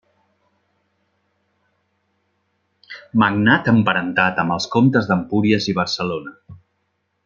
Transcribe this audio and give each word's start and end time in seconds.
Magnat 3.23 3.71
emparentat 3.75 4.45
amb 4.45 4.59
els 4.59 4.69
comtes 4.77 5.11
d'Empúries 5.13 5.73
i 5.75 5.81
Barcelona. 5.83 6.59